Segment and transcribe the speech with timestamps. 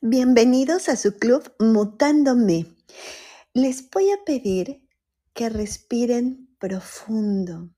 [0.00, 2.66] Bienvenidos a su club Mutándome.
[3.52, 4.88] Les voy a pedir
[5.34, 7.70] que respiren profundo.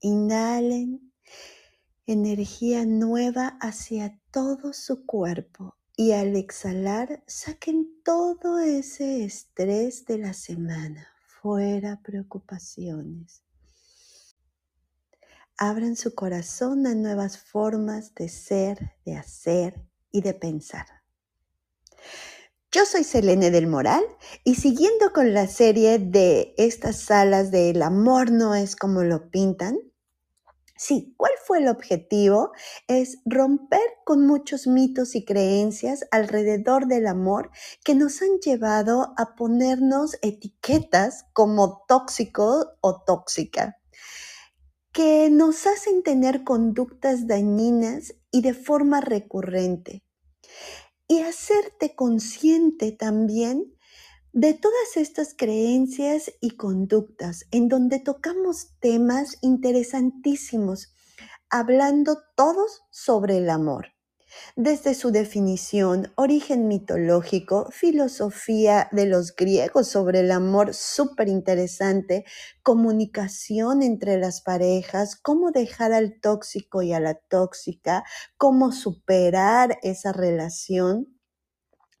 [0.00, 1.10] Inhalen
[2.04, 10.34] energía nueva hacia todo su cuerpo y al exhalar saquen todo ese estrés de la
[10.34, 11.08] semana,
[11.40, 13.42] fuera preocupaciones.
[15.56, 20.97] Abran su corazón a nuevas formas de ser, de hacer y de pensar.
[22.70, 24.04] Yo soy Selene del Moral
[24.44, 29.30] y siguiendo con la serie de estas salas de El amor no es como lo
[29.30, 29.78] pintan,
[30.76, 32.52] sí, ¿cuál fue el objetivo?
[32.86, 37.50] Es romper con muchos mitos y creencias alrededor del amor
[37.84, 43.78] que nos han llevado a ponernos etiquetas como tóxico o tóxica,
[44.92, 50.02] que nos hacen tener conductas dañinas y de forma recurrente
[51.08, 53.74] y hacerte consciente también
[54.32, 60.94] de todas estas creencias y conductas en donde tocamos temas interesantísimos,
[61.50, 63.97] hablando todos sobre el amor
[64.56, 72.24] desde su definición, origen mitológico, filosofía de los griegos sobre el amor súper interesante,
[72.62, 78.04] comunicación entre las parejas, cómo dejar al tóxico y a la tóxica,
[78.36, 81.18] cómo superar esa relación,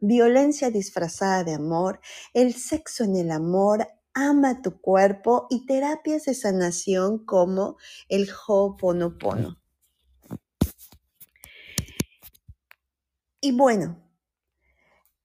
[0.00, 2.00] violencia disfrazada de amor,
[2.34, 7.76] el sexo en el amor, ama tu cuerpo y terapias de sanación como
[8.08, 9.57] el Ho'oponopono.
[13.40, 14.02] Y bueno,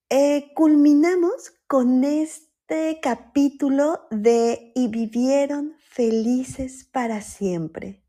[0.08, 8.04] eh, culminamos con este capítulo de Y vivieron felices para siempre.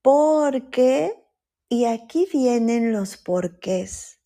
[0.00, 1.14] Porque,
[1.68, 4.20] y aquí vienen los porqués.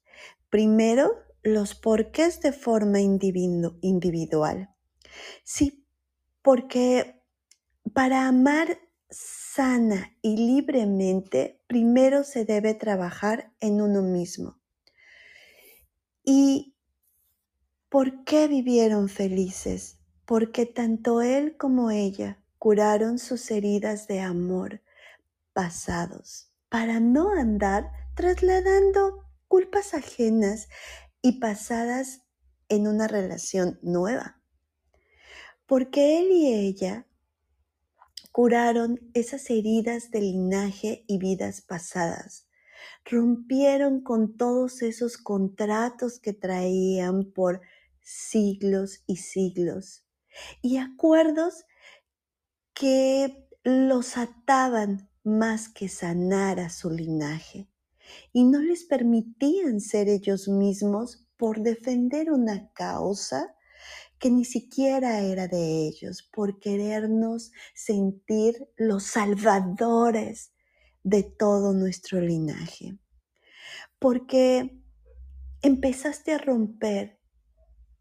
[0.50, 1.10] Primero,
[1.42, 4.72] los porqués de forma individual.
[5.42, 5.84] Sí,
[6.42, 7.20] porque
[7.92, 8.78] para amar
[9.58, 14.56] sana y libremente, primero se debe trabajar en uno mismo.
[16.22, 16.76] ¿Y
[17.88, 19.98] por qué vivieron felices?
[20.26, 24.80] Porque tanto él como ella curaron sus heridas de amor
[25.52, 30.68] pasados para no andar trasladando culpas ajenas
[31.20, 32.22] y pasadas
[32.68, 34.40] en una relación nueva.
[35.66, 37.08] Porque él y ella
[38.32, 42.46] curaron esas heridas de linaje y vidas pasadas.
[43.04, 47.60] Rompieron con todos esos contratos que traían por
[48.00, 50.04] siglos y siglos
[50.62, 51.64] y acuerdos
[52.74, 57.68] que los ataban más que sanar a su linaje
[58.32, 63.54] y no les permitían ser ellos mismos por defender una causa
[64.18, 70.52] que ni siquiera era de ellos, por querernos sentir los salvadores
[71.02, 72.98] de todo nuestro linaje.
[73.98, 74.80] Porque
[75.62, 77.18] empezaste a romper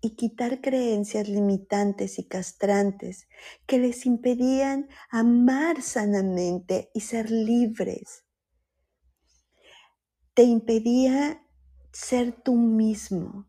[0.02, 3.28] y quitar creencias limitantes y castrantes
[3.66, 8.24] que les impedían amar sanamente y ser libres.
[10.34, 11.44] Te impedía
[11.92, 13.48] ser tú mismo,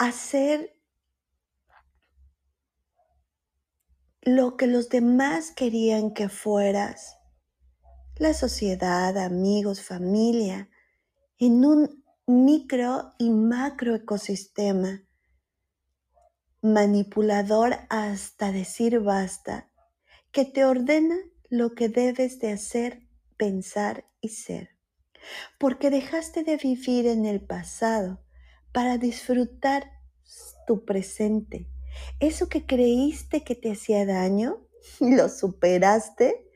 [0.00, 0.74] hacer
[4.22, 7.18] lo que los demás querían que fueras,
[8.16, 10.70] la sociedad, amigos, familia,
[11.38, 15.04] en un micro y macro ecosistema,
[16.62, 19.70] manipulador hasta decir basta,
[20.32, 21.16] que te ordena
[21.50, 23.06] lo que debes de hacer,
[23.36, 24.70] pensar y ser.
[25.58, 28.24] Porque dejaste de vivir en el pasado
[28.72, 29.90] para disfrutar
[30.66, 31.68] tu presente.
[32.20, 34.66] Eso que creíste que te hacía daño,
[35.00, 36.46] lo superaste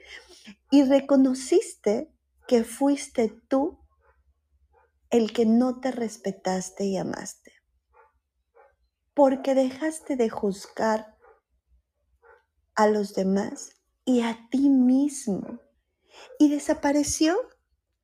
[0.71, 2.13] y reconociste
[2.47, 3.81] que fuiste tú
[5.11, 7.53] el que no te respetaste y amaste.
[9.15, 11.17] Porque dejaste de juzgar
[12.75, 15.61] a los demás y a ti mismo.
[16.39, 17.37] Y desapareció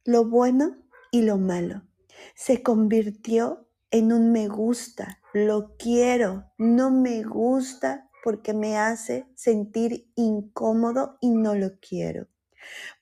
[0.04, 0.76] lo bueno
[1.10, 1.82] y lo malo.
[2.34, 10.10] Se convirtió en un me gusta, lo quiero, no me gusta porque me hace sentir
[10.14, 12.28] incómodo y no lo quiero.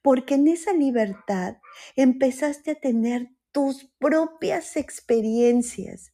[0.03, 1.59] Porque en esa libertad
[1.97, 6.13] empezaste a tener tus propias experiencias.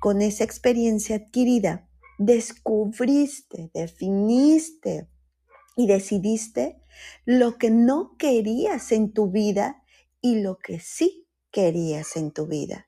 [0.00, 5.08] Con esa experiencia adquirida, descubriste, definiste
[5.76, 6.82] y decidiste
[7.24, 9.82] lo que no querías en tu vida
[10.20, 12.86] y lo que sí querías en tu vida,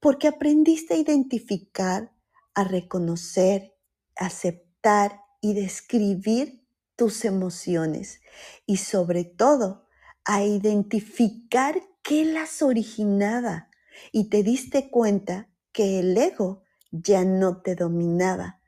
[0.00, 2.12] porque aprendiste a identificar,
[2.54, 3.74] a reconocer,
[4.16, 6.66] aceptar y describir
[6.96, 8.20] tus emociones
[8.66, 9.86] y sobre todo
[10.24, 13.70] a identificar qué las originaba
[14.12, 18.58] y te diste cuenta que el ego ya no te dominaba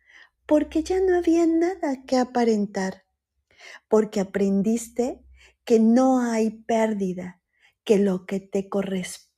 [0.51, 3.05] porque ya no había nada que aparentar,
[3.87, 5.25] porque aprendiste
[5.65, 7.41] que no hay pérdida,
[7.85, 9.30] que lo que te corresponde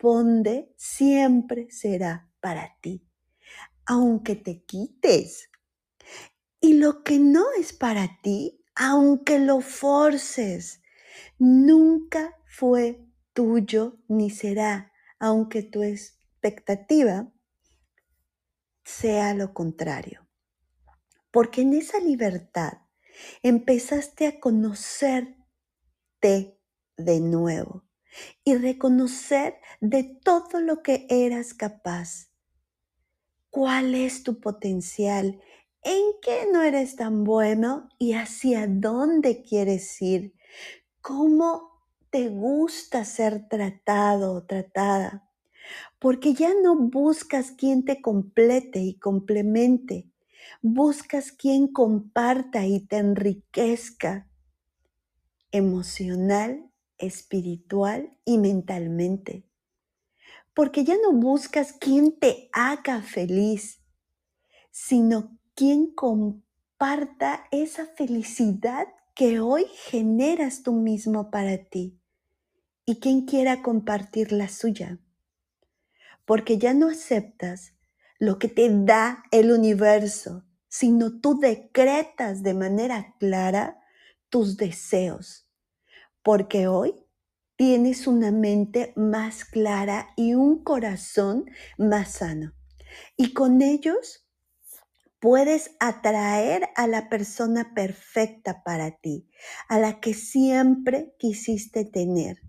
[0.77, 3.07] siempre será para ti,
[3.87, 5.49] aunque te quites.
[6.61, 10.83] Y lo que no es para ti, aunque lo forces,
[11.39, 17.33] nunca fue tuyo ni será, aunque tu expectativa
[18.85, 20.29] sea lo contrario.
[21.31, 22.73] Porque en esa libertad
[23.43, 25.39] empezaste a conocerte
[26.97, 27.85] de nuevo
[28.45, 32.29] y reconocer de todo lo que eras capaz.
[33.51, 35.41] ¿Cuál es tu potencial?
[35.83, 40.35] ¿En qué no eres tan bueno y hacia dónde quieres ir?
[41.03, 41.71] ¿Cómo
[42.11, 45.29] te gusta ser tratado o tratada?
[45.99, 50.09] Porque ya no buscas quien te complete y complemente,
[50.63, 54.29] buscas quien comparta y te enriquezca
[55.51, 56.72] emocional,
[57.03, 59.45] espiritual y mentalmente.
[60.55, 63.83] Porque ya no buscas quien te haga feliz,
[64.71, 71.99] sino quien comparta esa felicidad que hoy generas tú mismo para ti
[72.85, 74.99] y quien quiera compartir la suya.
[76.25, 77.75] Porque ya no aceptas
[78.19, 83.81] lo que te da el universo, sino tú decretas de manera clara
[84.29, 85.47] tus deseos.
[86.23, 86.95] Porque hoy
[87.57, 92.53] tienes una mente más clara y un corazón más sano.
[93.17, 94.27] Y con ellos
[95.21, 99.31] puedes atraer a la persona perfecta para ti,
[99.69, 102.43] a la que siempre quisiste tener.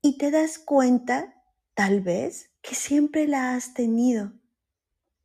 [0.00, 1.34] Y te das cuenta,
[1.74, 4.32] tal vez, que siempre la has tenido,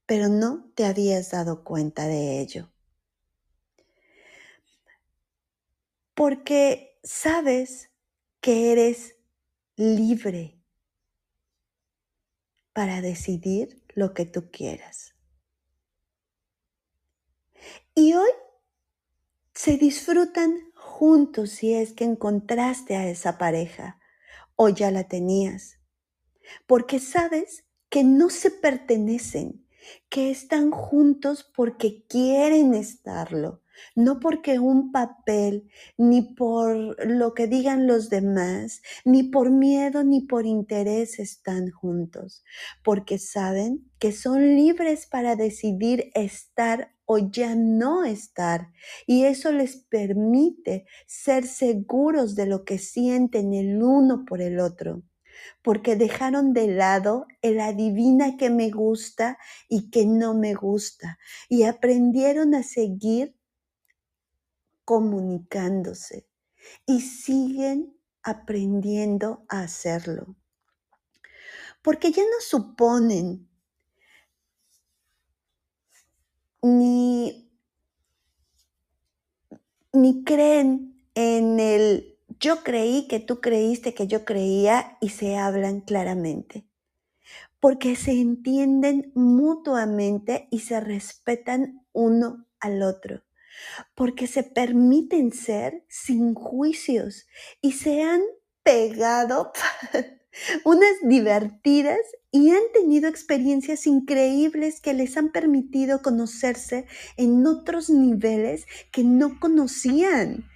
[0.06, 2.75] pero no te habías dado cuenta de ello.
[6.16, 7.92] Porque sabes
[8.42, 9.16] que eres
[9.76, 10.60] libre
[12.74, 15.16] para decidir lo que tú quieras.
[17.94, 18.30] Y hoy
[19.54, 24.00] se disfrutan juntos si es que encontraste a esa pareja
[24.56, 25.80] o ya la tenías.
[26.68, 29.65] Porque sabes que no se pertenecen,
[30.10, 33.62] que están juntos porque quieren estarlo,
[33.96, 40.22] no porque un papel, ni por lo que digan los demás, ni por miedo, ni
[40.22, 42.44] por interés están juntos,
[42.84, 48.72] porque saben que son libres para decidir estar o ya no estar.
[49.06, 55.04] Y eso les permite ser seguros de lo que sienten el uno por el otro,
[55.62, 59.38] porque dejaron de lado el adivina que me gusta
[59.70, 61.18] y que no me gusta,
[61.50, 63.36] y aprendieron a seguir
[64.86, 66.28] comunicándose
[66.86, 70.36] y siguen aprendiendo a hacerlo.
[71.82, 73.48] Porque ya no suponen
[76.62, 77.52] ni,
[79.94, 85.82] ni creen en el yo creí que tú creíste que yo creía y se hablan
[85.82, 86.66] claramente.
[87.60, 93.24] Porque se entienden mutuamente y se respetan uno al otro.
[93.96, 97.26] Porque se permiten ser sin juicios
[97.62, 98.22] y se han
[98.64, 99.52] pegado
[100.66, 102.00] unas divertidas
[102.32, 109.40] y han tenido experiencias increíbles que les han permitido conocerse en otros niveles que no
[109.40, 110.50] conocían,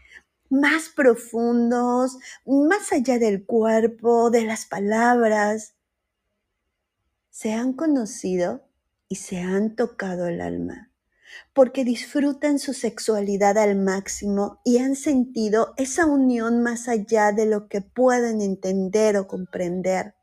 [0.49, 5.75] más profundos, más allá del cuerpo, de las palabras.
[7.29, 8.67] Se han conocido
[9.07, 10.89] y se han tocado el alma
[11.53, 17.67] porque disfrutan su sexualidad al máximo y han sentido esa unión más allá de lo
[17.67, 20.15] que pueden entender o comprender,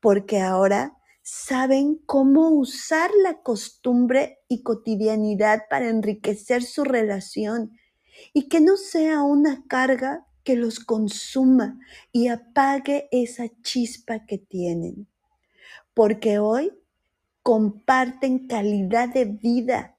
[0.00, 7.72] porque ahora saben cómo usar la costumbre y cotidianidad para enriquecer su relación
[8.32, 11.78] y que no sea una carga que los consuma
[12.12, 15.08] y apague esa chispa que tienen.
[15.94, 16.72] Porque hoy
[17.42, 19.96] comparten calidad de vida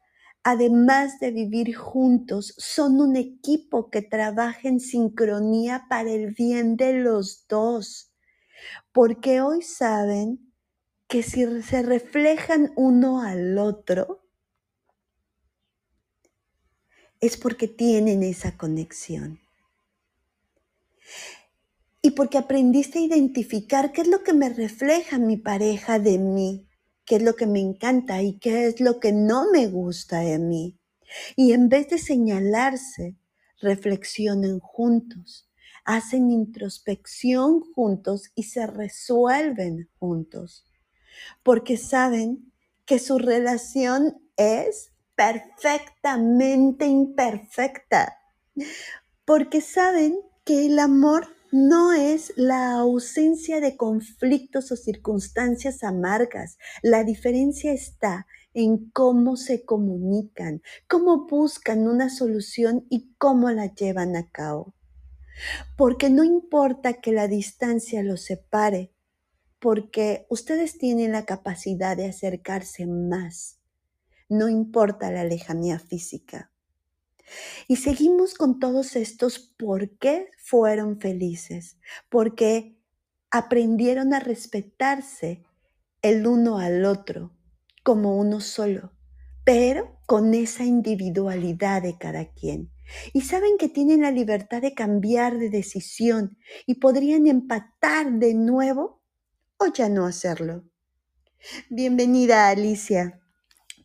[0.49, 6.93] además de vivir juntos, son un equipo que trabaja en sincronía para el bien de
[6.93, 8.13] los dos.
[8.93, 10.53] porque hoy saben
[11.07, 14.26] que si se reflejan uno al otro,
[17.21, 19.39] es porque tienen esa conexión.
[22.01, 26.67] Y porque aprendiste a identificar qué es lo que me refleja mi pareja de mí,
[27.05, 30.39] qué es lo que me encanta y qué es lo que no me gusta de
[30.39, 30.77] mí.
[31.35, 33.15] Y en vez de señalarse,
[33.59, 35.49] reflexionen juntos,
[35.85, 40.65] hacen introspección juntos y se resuelven juntos.
[41.43, 42.51] Porque saben
[42.85, 48.19] que su relación es perfectamente imperfecta.
[49.25, 56.57] Porque saben que el amor no es la ausencia de conflictos o circunstancias amargas.
[56.83, 64.15] La diferencia está en cómo se comunican, cómo buscan una solución y cómo la llevan
[64.15, 64.75] a cabo.
[65.75, 68.93] Porque no importa que la distancia los separe,
[69.59, 73.56] porque ustedes tienen la capacidad de acercarse más
[74.29, 76.51] no importa la lejanía física.
[77.67, 81.77] Y seguimos con todos estos por qué fueron felices,
[82.09, 82.77] porque
[83.31, 85.43] aprendieron a respetarse
[86.01, 87.33] el uno al otro
[87.83, 88.93] como uno solo,
[89.43, 92.71] pero con esa individualidad de cada quien.
[93.11, 99.01] Y saben que tienen la libertad de cambiar de decisión y podrían empatar de nuevo
[99.57, 100.63] o ya no hacerlo.
[101.69, 103.21] Bienvenida Alicia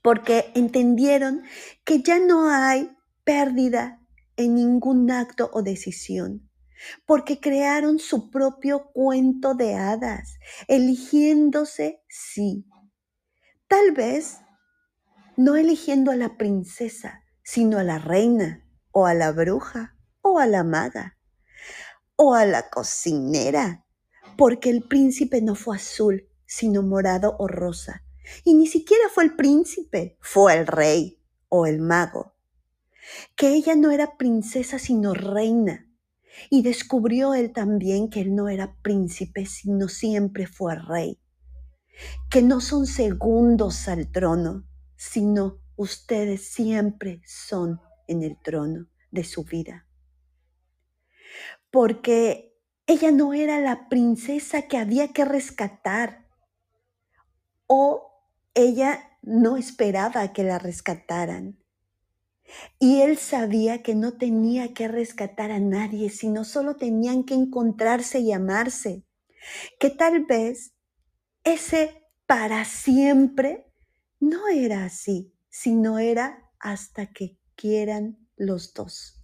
[0.02, 1.42] porque entendieron
[1.84, 2.90] que ya no hay
[3.24, 4.00] pérdida
[4.36, 6.50] en ningún acto o decisión,
[7.06, 12.66] porque crearon su propio cuento de hadas, eligiéndose sí.
[13.68, 14.38] Tal vez
[15.36, 20.46] no eligiendo a la princesa, sino a la reina, o a la bruja, o a
[20.46, 21.16] la maga,
[22.16, 23.86] o a la cocinera,
[24.36, 28.04] porque el príncipe no fue azul, sino morado o rosa,
[28.44, 32.34] y ni siquiera fue el príncipe, fue el rey o el mago.
[33.36, 35.88] Que ella no era princesa sino reina.
[36.48, 41.20] Y descubrió él también que él no era príncipe sino siempre fue rey.
[42.30, 44.64] Que no son segundos al trono,
[44.96, 49.86] sino ustedes siempre son en el trono de su vida.
[51.70, 56.26] Porque ella no era la princesa que había que rescatar
[57.66, 58.11] o
[58.54, 61.58] ella no esperaba que la rescataran.
[62.78, 68.20] Y él sabía que no tenía que rescatar a nadie, sino solo tenían que encontrarse
[68.20, 69.04] y amarse.
[69.78, 70.74] Que tal vez
[71.44, 73.66] ese para siempre
[74.20, 79.22] no era así, sino era hasta que quieran los dos.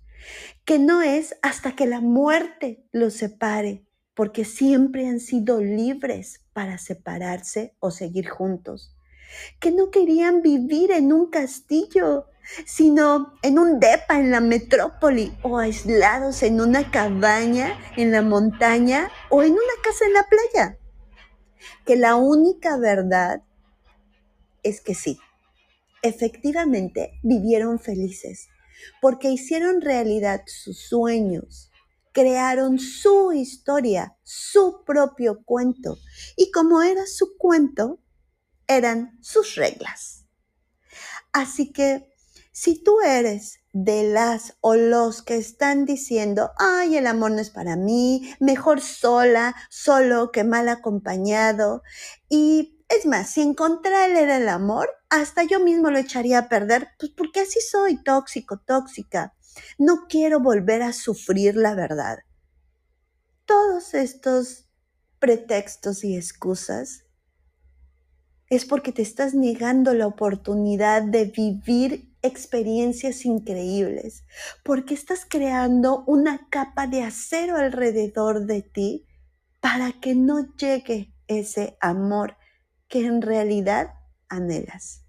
[0.65, 6.79] Que no es hasta que la muerte los separe, porque siempre han sido libres para
[6.79, 8.98] separarse o seguir juntos
[9.61, 12.27] que no querían vivir en un castillo,
[12.65, 19.11] sino en un depa en la metrópoli o aislados en una cabaña en la montaña
[19.31, 20.79] o en una casa en la playa.
[21.85, 23.43] Que la única verdad
[24.63, 25.19] es que sí,
[26.03, 28.49] efectivamente vivieron felices
[29.01, 31.71] porque hicieron realidad sus sueños,
[32.13, 35.99] crearon su historia, su propio cuento.
[36.37, 37.99] Y como era su cuento,
[38.69, 40.27] eran sus reglas.
[41.33, 42.09] Así que
[42.53, 47.51] si tú eres de las o los que están diciendo, ay, el amor no es
[47.51, 51.83] para mí, mejor sola, solo que mal acompañado,
[52.29, 56.89] y es más, si encontrar era el amor, hasta yo mismo lo echaría a perder,
[56.99, 59.35] pues porque así soy tóxico, tóxica.
[59.79, 62.19] No quiero volver a sufrir la verdad.
[63.45, 64.69] Todos estos
[65.19, 67.05] pretextos y excusas
[68.51, 74.25] es porque te estás negando la oportunidad de vivir experiencias increíbles,
[74.65, 79.07] porque estás creando una capa de acero alrededor de ti
[79.61, 82.37] para que no llegue ese amor
[82.89, 83.95] que en realidad
[84.29, 85.05] anhelas.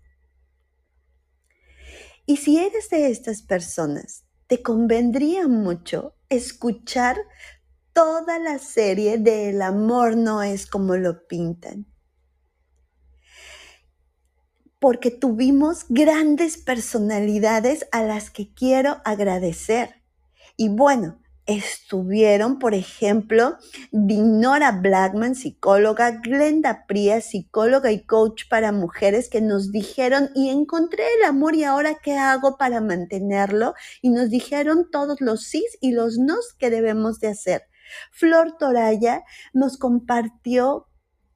[2.26, 7.18] Y si eres de estas personas, te convendría mucho escuchar
[7.94, 11.89] toda la serie de El amor no es como lo pintan
[14.80, 20.02] porque tuvimos grandes personalidades a las que quiero agradecer.
[20.56, 21.20] Y bueno,
[21.50, 23.58] estuvieron, por ejemplo,
[23.92, 31.04] Dinora Blackman, psicóloga, Glenda Pria, psicóloga y coach para mujeres, que nos dijeron, y encontré
[31.18, 35.92] el amor y ahora qué hago para mantenerlo, y nos dijeron todos los sís y
[35.92, 37.64] los nos que debemos de hacer.
[38.12, 40.88] Flor Toraya nos compartió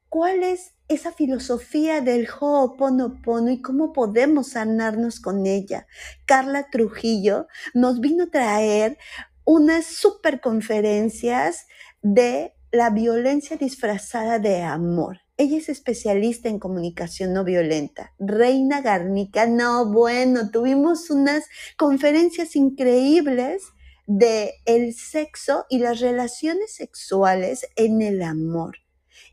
[0.10, 5.88] cuál es esa filosofía del Ho'oponopono y cómo podemos sanarnos con ella.
[6.26, 8.98] Carla Trujillo nos vino a traer
[9.46, 11.68] unas super conferencias
[12.02, 15.20] de la violencia disfrazada de amor.
[15.38, 18.14] Ella es especialista en comunicación no violenta.
[18.20, 21.46] Reina Garnica, no, bueno, tuvimos unas
[21.78, 23.64] conferencias increíbles
[24.06, 28.83] de el sexo y las relaciones sexuales en el amor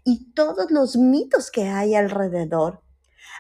[0.05, 2.83] y todos los mitos que hay alrededor.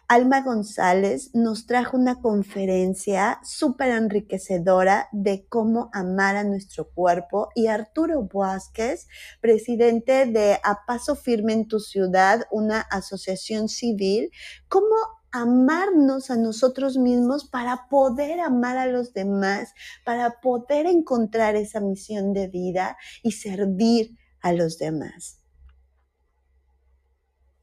[0.08, 7.68] Alma González nos trajo una conferencia súper enriquecedora de cómo amar a nuestro cuerpo y
[7.68, 9.06] Arturo Vázquez,
[9.40, 14.32] presidente de A Paso Firme en tu Ciudad, una asociación civil,
[14.68, 14.96] cómo
[15.30, 19.74] amarnos a nosotros mismos para poder amar a los demás,
[20.04, 25.39] para poder encontrar esa misión de vida y servir a los demás.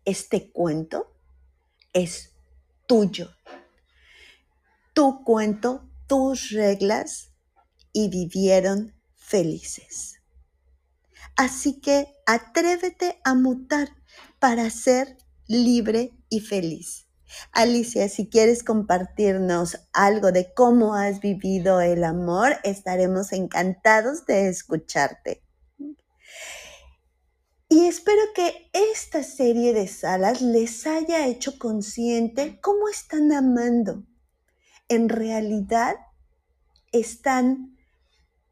[0.08, 1.12] Este cuento
[1.92, 2.32] es
[2.86, 3.30] tuyo.
[4.94, 7.32] Tu cuento, tus reglas
[7.92, 10.22] y vivieron felices.
[11.36, 13.90] Así que atrévete a mutar
[14.40, 17.10] para ser libre y feliz.
[17.52, 25.47] Alicia, si quieres compartirnos algo de cómo has vivido el amor, estaremos encantados de escucharte.
[27.70, 34.04] Y espero que esta serie de salas les haya hecho consciente cómo están amando.
[34.88, 35.96] En realidad
[36.94, 37.78] están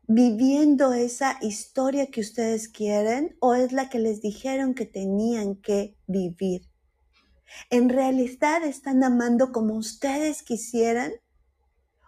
[0.08, 5.98] viviendo esa historia que ustedes quieren o es la que les dijeron que tenían que
[6.08, 6.70] vivir.
[7.70, 11.14] En realidad están amando como ustedes quisieran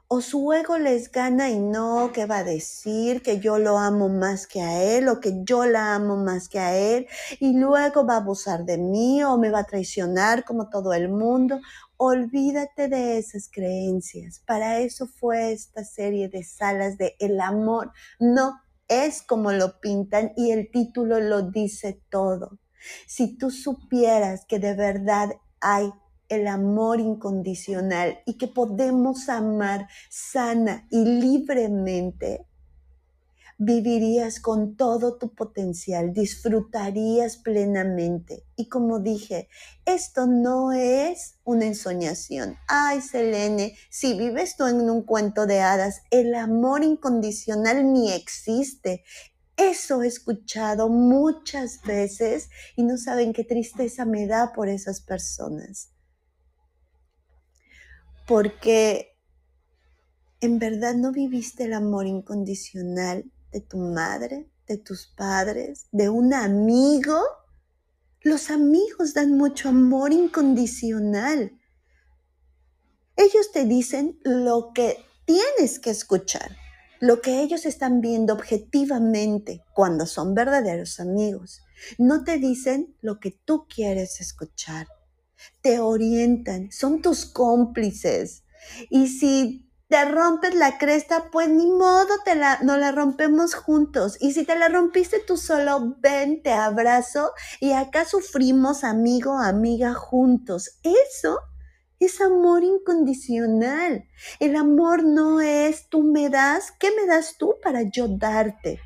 [0.09, 4.07] o su ego les gana y no, que va a decir que yo lo amo
[4.07, 7.07] más que a él o que yo la amo más que a él
[7.39, 11.09] y luego va a abusar de mí o me va a traicionar como todo el
[11.09, 11.59] mundo.
[11.97, 14.41] Olvídate de esas creencias.
[14.45, 17.91] Para eso fue esta serie de salas de el amor.
[18.19, 22.59] No es como lo pintan y el título lo dice todo.
[23.07, 25.91] Si tú supieras que de verdad hay
[26.29, 32.45] el amor incondicional y que podemos amar sana y libremente,
[33.59, 38.43] vivirías con todo tu potencial, disfrutarías plenamente.
[38.55, 39.49] Y como dije,
[39.85, 42.55] esto no es una ensoñación.
[42.67, 49.03] Ay, Selene, si vives tú en un cuento de hadas, el amor incondicional ni existe.
[49.55, 55.96] Eso he escuchado muchas veces y no saben qué tristeza me da por esas personas
[58.27, 59.17] porque
[60.41, 66.33] en verdad no viviste el amor incondicional de tu madre, de tus padres, de un
[66.33, 67.19] amigo.
[68.21, 71.57] Los amigos dan mucho amor incondicional.
[73.15, 76.55] Ellos te dicen lo que tienes que escuchar,
[76.99, 81.61] lo que ellos están viendo objetivamente cuando son verdaderos amigos.
[81.97, 84.87] No te dicen lo que tú quieres escuchar
[85.61, 88.43] te orientan, son tus cómplices.
[88.89, 94.17] Y si te rompes la cresta, pues ni modo, te la, no la rompemos juntos.
[94.19, 99.93] Y si te la rompiste tú solo, ven, te abrazo y acá sufrimos amigo, amiga
[99.93, 100.79] juntos.
[100.83, 101.39] Eso
[101.99, 104.05] es amor incondicional.
[104.39, 108.79] El amor no es tú me das, ¿qué me das tú para yo darte?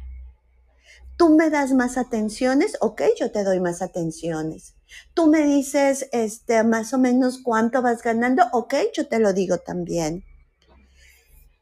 [1.18, 4.76] Tú me das más atenciones, ok, yo te doy más atenciones.
[5.14, 9.58] Tú me dices, este, más o menos cuánto vas ganando, ok, yo te lo digo
[9.58, 10.24] también.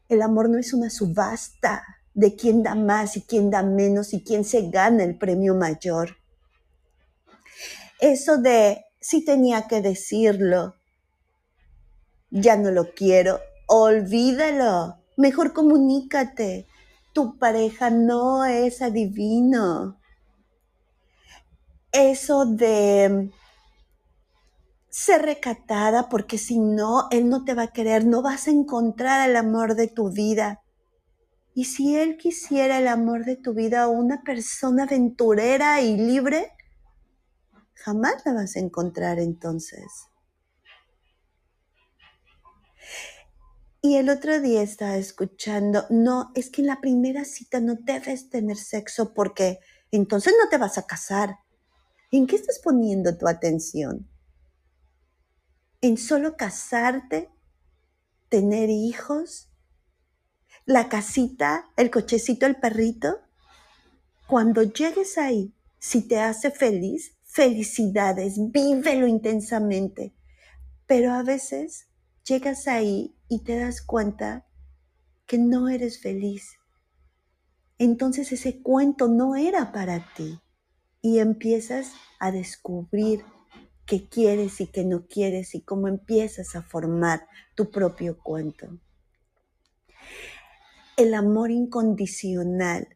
[0.08, 4.22] El amor no es una subasta de quién da más y quién da menos y
[4.22, 6.16] quién se gana el premio mayor.
[8.00, 10.74] Eso de si tenía que decirlo,
[12.30, 16.66] ya no lo quiero, olvídalo, mejor comunícate.
[17.12, 19.99] Tu pareja no es adivino
[21.92, 23.30] eso de
[24.90, 29.28] ser recatada, porque si no, él no te va a querer, no vas a encontrar
[29.28, 30.62] el amor de tu vida.
[31.54, 36.52] Y si él quisiera el amor de tu vida, una persona aventurera y libre,
[37.74, 40.10] jamás la vas a encontrar entonces.
[43.82, 48.28] Y el otro día estaba escuchando, no, es que en la primera cita no debes
[48.28, 49.58] tener sexo porque
[49.90, 51.38] entonces no te vas a casar.
[52.12, 54.08] ¿En qué estás poniendo tu atención?
[55.80, 57.30] ¿En solo casarte?
[58.28, 59.48] ¿Tener hijos?
[60.66, 61.70] ¿La casita?
[61.76, 62.46] ¿El cochecito?
[62.46, 63.20] ¿El perrito?
[64.26, 70.12] Cuando llegues ahí, si te hace feliz, felicidades, vívelo intensamente.
[70.86, 71.86] Pero a veces
[72.24, 74.48] llegas ahí y te das cuenta
[75.26, 76.56] que no eres feliz.
[77.78, 80.40] Entonces ese cuento no era para ti
[81.02, 83.24] y empiezas a descubrir
[83.86, 88.78] qué quieres y qué no quieres y cómo empiezas a formar tu propio cuento.
[90.96, 92.88] El amor incondicional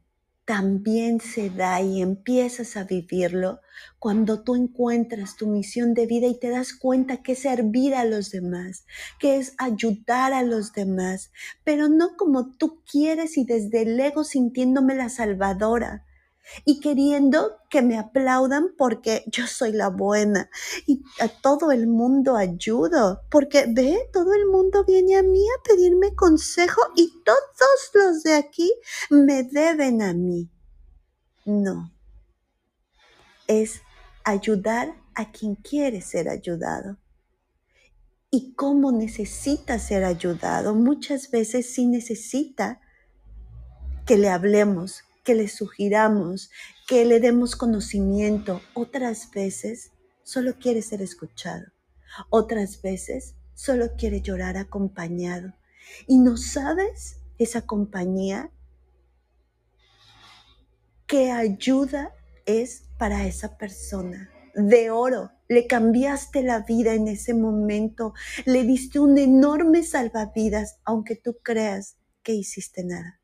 [0.45, 3.61] también se da y empiezas a vivirlo
[3.99, 8.05] cuando tú encuentras tu misión de vida y te das cuenta que es servir a
[8.05, 8.85] los demás,
[9.19, 11.33] que es ayudar a los demás,
[11.65, 16.05] pero no como tú quieres y desde el ego sintiéndome la salvadora,
[16.65, 20.51] y queriendo que me aplaudan porque yo soy la buena
[20.87, 25.63] y a todo el mundo ayudo, porque ve, todo el mundo viene a mí a
[25.63, 28.73] pedirme consejo y todos los de aquí
[29.11, 30.51] me deben a mí.
[31.45, 31.93] No,
[33.47, 33.83] es
[34.25, 36.99] ayudar a quien quiere ser ayudado.
[38.31, 40.75] ¿Y cómo necesita ser ayudado?
[40.75, 42.81] Muchas veces sí necesita
[44.07, 46.51] que le hablemos, que le sugiramos,
[46.87, 48.61] que le demos conocimiento.
[48.75, 49.91] Otras veces
[50.23, 51.65] solo quiere ser escuchado.
[52.31, 55.55] Otras veces solo quiere llorar acompañado.
[56.07, 58.51] Y no sabes esa compañía
[61.07, 62.15] qué ayuda
[62.47, 64.31] es para esa persona.
[64.55, 71.17] De oro, le cambiaste la vida en ese momento, le diste un enorme salvavidas, aunque
[71.17, 73.21] tú creas que hiciste nada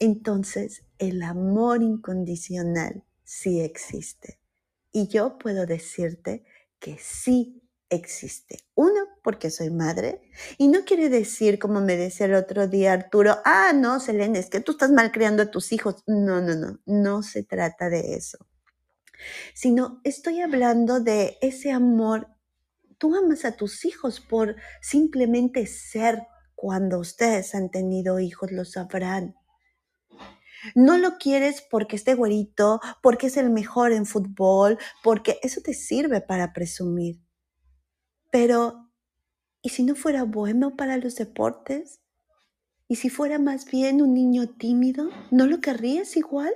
[0.00, 4.40] entonces el amor incondicional sí existe.
[4.92, 6.44] Y yo puedo decirte
[6.80, 8.60] que sí existe.
[8.74, 10.22] Uno, porque soy madre.
[10.56, 14.48] Y no quiere decir, como me decía el otro día Arturo, ah, no, Selene, es
[14.48, 16.02] que tú estás mal criando a tus hijos.
[16.06, 18.38] No, no, no, no se trata de eso.
[19.54, 22.28] Sino estoy hablando de ese amor.
[22.96, 26.22] Tú amas a tus hijos por simplemente ser.
[26.54, 29.34] Cuando ustedes han tenido hijos, lo sabrán
[30.74, 35.74] no lo quieres porque esté güerito, porque es el mejor en fútbol, porque eso te
[35.74, 37.20] sirve para presumir.
[38.30, 38.90] Pero,
[39.62, 42.00] ¿y si no fuera bueno para los deportes?
[42.88, 45.10] ¿Y si fuera más bien un niño tímido?
[45.30, 46.52] ¿No lo querrías igual?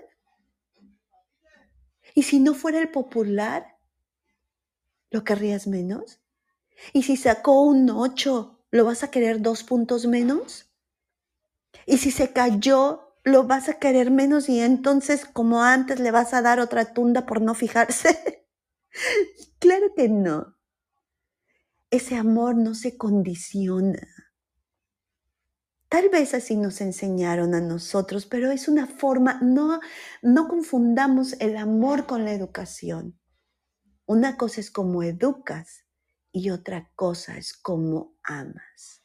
[2.15, 3.79] ¿Y si no fuera el popular?
[5.11, 6.21] ¿Lo querrías menos?
[6.93, 10.69] ¿Y si sacó un 8, lo vas a querer dos puntos menos?
[11.87, 16.35] ¿Y si se cayó lo vas a querer menos y entonces como antes le vas
[16.35, 18.47] a dar otra tunda por no fijarse.
[19.59, 20.57] claro que no.
[21.91, 24.07] Ese amor no se condiciona.
[25.89, 29.81] Tal vez así nos enseñaron a nosotros, pero es una forma, no,
[30.23, 33.19] no confundamos el amor con la educación.
[34.05, 35.85] Una cosa es como educas
[36.33, 39.04] y otra cosa es como amas.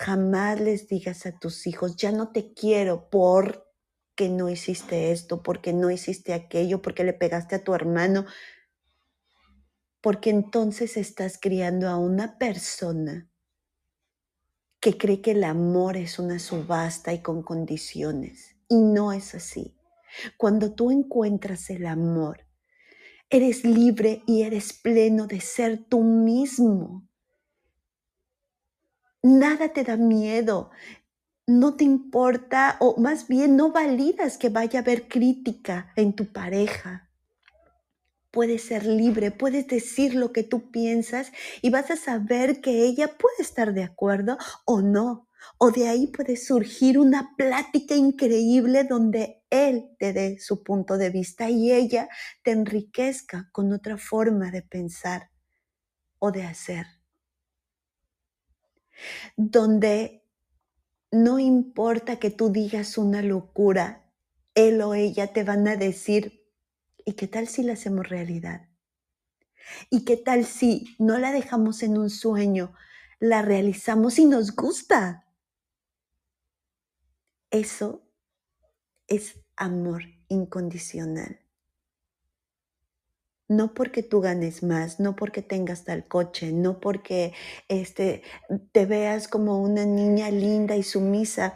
[0.00, 5.74] Jamás les digas a tus hijos, ya no te quiero porque no hiciste esto, porque
[5.74, 8.24] no hiciste aquello, porque le pegaste a tu hermano,
[10.00, 13.28] porque entonces estás criando a una persona
[14.80, 18.56] que cree que el amor es una subasta y con condiciones.
[18.70, 19.76] Y no es así.
[20.38, 22.46] Cuando tú encuentras el amor,
[23.28, 27.06] eres libre y eres pleno de ser tú mismo.
[29.22, 30.70] Nada te da miedo,
[31.46, 36.32] no te importa o más bien no validas que vaya a haber crítica en tu
[36.32, 37.10] pareja.
[38.30, 43.18] Puedes ser libre, puedes decir lo que tú piensas y vas a saber que ella
[43.18, 45.28] puede estar de acuerdo o no.
[45.58, 51.10] O de ahí puede surgir una plática increíble donde él te dé su punto de
[51.10, 52.08] vista y ella
[52.42, 55.30] te enriquezca con otra forma de pensar
[56.18, 56.99] o de hacer
[59.36, 60.24] donde
[61.10, 64.10] no importa que tú digas una locura,
[64.54, 66.46] él o ella te van a decir,
[67.04, 68.68] ¿y qué tal si la hacemos realidad?
[69.90, 72.74] ¿Y qué tal si no la dejamos en un sueño,
[73.18, 75.26] la realizamos y nos gusta?
[77.50, 78.02] Eso
[79.08, 81.40] es amor incondicional
[83.50, 87.34] no porque tú ganes más, no porque tengas tal coche, no porque
[87.68, 88.22] este,
[88.70, 91.54] te veas como una niña linda y sumisa.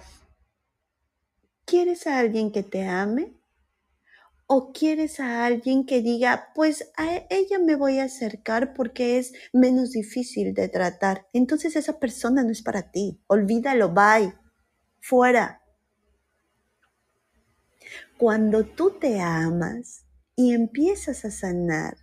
[1.65, 3.33] ¿Quieres a alguien que te ame?
[4.47, 9.33] ¿O quieres a alguien que diga, pues a ella me voy a acercar porque es
[9.53, 11.29] menos difícil de tratar?
[11.33, 13.21] Entonces esa persona no es para ti.
[13.29, 14.35] Olvídalo, bye.
[15.01, 15.61] Fuera.
[18.17, 20.04] cuando tú te amas
[20.37, 21.97] y empiezas a sanar,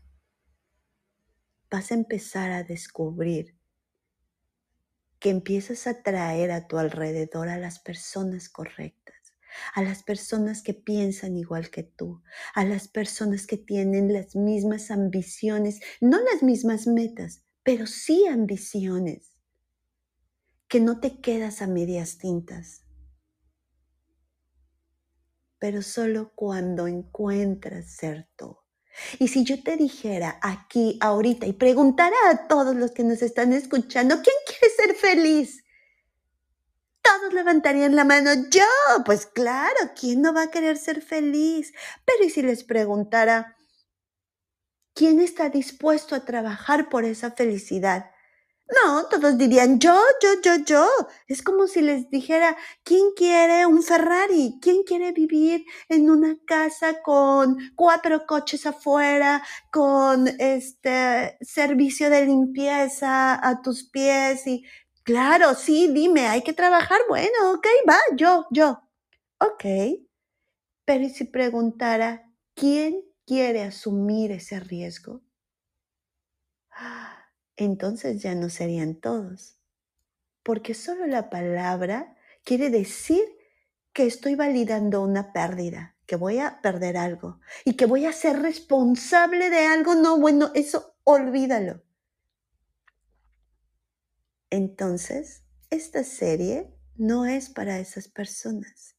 [1.69, 3.57] vas a empezar a descubrir
[5.19, 9.15] que empiezas a traer a tu alrededor a las personas correctas,
[9.75, 12.23] a las personas que piensan igual que tú,
[12.55, 19.37] a las personas que tienen las mismas ambiciones, no las mismas metas, pero sí ambiciones,
[20.67, 22.85] que no te quedas a medias tintas,
[25.61, 28.57] pero solo cuando encuentras ser tú.
[29.19, 33.53] Y si yo te dijera aquí, ahorita, y preguntara a todos los que nos están
[33.53, 35.63] escuchando, ¿quién quiere ser feliz?
[37.03, 38.65] Todos levantarían la mano, yo,
[39.05, 41.73] pues claro, ¿quién no va a querer ser feliz?
[42.05, 43.55] Pero ¿y si les preguntara,
[44.95, 48.10] ¿quién está dispuesto a trabajar por esa felicidad?
[48.71, 50.87] No, todos dirían yo, yo, yo, yo.
[51.27, 54.59] Es como si les dijera, ¿quién quiere un Ferrari?
[54.61, 63.45] ¿Quién quiere vivir en una casa con cuatro coches afuera, con este servicio de limpieza
[63.45, 64.47] a tus pies?
[64.47, 64.63] Y
[65.03, 66.99] claro, sí, dime, hay que trabajar.
[67.09, 68.81] Bueno, ok, va, yo, yo.
[69.39, 69.65] Ok.
[70.85, 75.23] Pero ¿y si preguntara, ¿quién quiere asumir ese riesgo?
[77.63, 79.57] Entonces ya no serían todos.
[80.43, 83.23] Porque solo la palabra quiere decir
[83.93, 88.41] que estoy validando una pérdida, que voy a perder algo y que voy a ser
[88.41, 89.95] responsable de algo.
[89.95, 91.83] No, bueno, eso olvídalo.
[94.49, 98.95] Entonces, esta serie no es para esas personas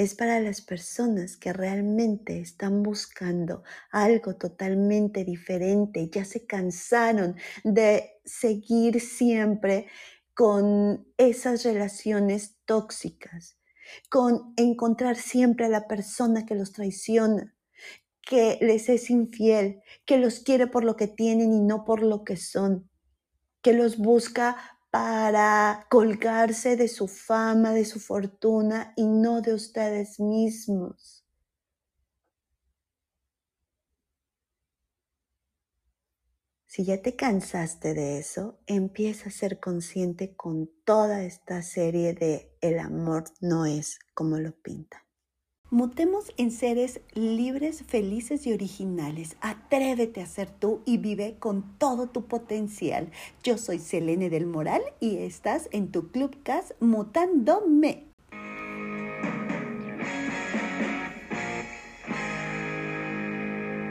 [0.00, 8.18] es para las personas que realmente están buscando algo totalmente diferente, ya se cansaron de
[8.24, 9.88] seguir siempre
[10.32, 13.58] con esas relaciones tóxicas,
[14.08, 17.54] con encontrar siempre a la persona que los traiciona,
[18.22, 22.24] que les es infiel, que los quiere por lo que tienen y no por lo
[22.24, 22.88] que son,
[23.60, 30.20] que los busca para colgarse de su fama, de su fortuna y no de ustedes
[30.20, 31.24] mismos.
[36.66, 42.56] Si ya te cansaste de eso, empieza a ser consciente con toda esta serie de
[42.60, 45.09] el amor no es como lo pintan.
[45.72, 49.36] Mutemos en seres libres, felices y originales.
[49.40, 53.12] Atrévete a ser tú y vive con todo tu potencial.
[53.44, 58.09] Yo soy Selene del Moral y estás en tu Clubcast Mutándome.